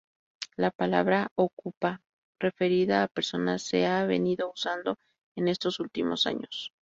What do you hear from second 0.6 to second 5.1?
palabra "okupa" referida a personas se ha venido usando